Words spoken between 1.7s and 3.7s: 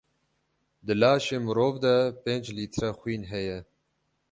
de pênc lître xwîn heye.